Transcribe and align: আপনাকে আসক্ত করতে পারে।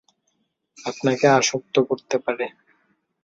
আপনাকে 0.77 1.25
আসক্ত 1.29 1.75
করতে 1.79 2.15
পারে। 2.17 2.45